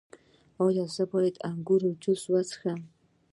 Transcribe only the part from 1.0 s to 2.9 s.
باید د انګور جوس وڅښم؟